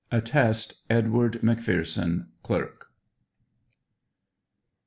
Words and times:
Attest• 0.11 0.77
EDWARD 0.95 1.33
McPHEESON, 1.43 2.25
Clerk. 2.41 2.87